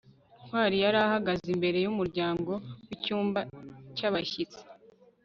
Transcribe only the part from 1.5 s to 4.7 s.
imbere yumuryango wicyumba cyabashyitsi